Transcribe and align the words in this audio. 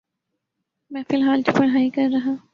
میں 0.91 1.03
فلحال 1.09 1.41
تو 1.41 1.51
پڑہائی 1.57 1.89
کر 1.89 2.09
رہا۔ 2.13 2.33